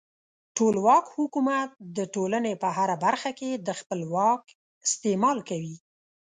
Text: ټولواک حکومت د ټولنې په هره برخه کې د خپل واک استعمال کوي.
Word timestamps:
ټولواک 0.55 1.05
حکومت 1.17 1.69
د 1.97 1.99
ټولنې 2.13 2.53
په 2.61 2.69
هره 2.77 2.95
برخه 3.05 3.31
کې 3.39 3.51
د 3.67 3.69
خپل 3.79 3.99
واک 4.13 4.43
استعمال 4.85 5.37
کوي. 5.49 5.75